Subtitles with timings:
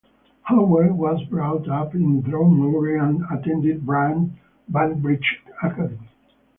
[0.41, 6.09] Howe was brought up in Dromore and attended Banbridge Academy.